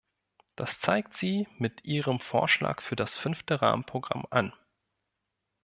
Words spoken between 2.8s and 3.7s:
für das fünfte